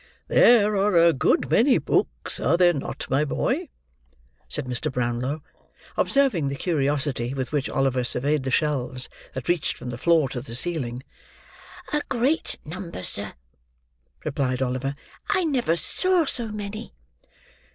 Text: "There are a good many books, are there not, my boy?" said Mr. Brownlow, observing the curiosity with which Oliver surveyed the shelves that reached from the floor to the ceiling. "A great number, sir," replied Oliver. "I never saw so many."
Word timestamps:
"There 0.29 0.75
are 0.77 0.97
a 0.97 1.13
good 1.13 1.51
many 1.51 1.77
books, 1.77 2.39
are 2.39 2.57
there 2.57 2.73
not, 2.73 3.05
my 3.07 3.23
boy?" 3.23 3.69
said 4.49 4.65
Mr. 4.65 4.91
Brownlow, 4.91 5.43
observing 5.95 6.47
the 6.47 6.55
curiosity 6.55 7.35
with 7.35 7.51
which 7.51 7.69
Oliver 7.69 8.03
surveyed 8.03 8.41
the 8.41 8.49
shelves 8.49 9.09
that 9.35 9.47
reached 9.47 9.77
from 9.77 9.91
the 9.91 9.99
floor 9.99 10.27
to 10.29 10.41
the 10.41 10.55
ceiling. 10.55 11.03
"A 11.93 12.01
great 12.09 12.57
number, 12.65 13.03
sir," 13.03 13.33
replied 14.25 14.63
Oliver. 14.63 14.95
"I 15.29 15.43
never 15.43 15.75
saw 15.75 16.25
so 16.25 16.47
many." 16.47 16.95